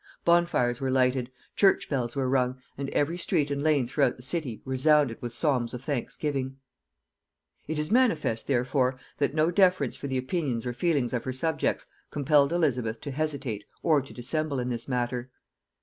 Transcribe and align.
Bonfires 0.25 0.81
were 0.81 0.89
lighted, 0.89 1.31
church 1.55 1.87
bells 1.87 2.15
were 2.15 2.27
rung, 2.27 2.59
and 2.75 2.89
every 2.89 3.19
street 3.19 3.51
and 3.51 3.61
lane 3.61 3.87
throughout 3.87 4.15
the 4.17 4.23
city 4.23 4.59
resounded 4.65 5.21
with 5.21 5.31
psalms 5.31 5.75
of 5.75 5.83
thanksgiving. 5.83 6.57
[Note 7.67 7.75
97: 7.75 7.75
Hollinshed's 7.75 7.75
Castrations.] 7.75 7.77
It 7.77 7.79
is 7.79 7.91
manifest, 7.91 8.47
therefore, 8.47 8.99
that 9.19 9.35
no 9.35 9.51
deference 9.51 9.95
for 9.95 10.07
the 10.07 10.17
opinions 10.17 10.65
or 10.65 10.73
feelings 10.73 11.13
of 11.13 11.23
her 11.25 11.33
subjects 11.33 11.85
compelled 12.09 12.51
Elizabeth 12.51 12.99
to 13.01 13.11
hesitate 13.11 13.63
or 13.83 14.01
to 14.01 14.11
dissemble 14.11 14.57
in 14.59 14.69
this 14.69 14.87
matter. 14.87 15.29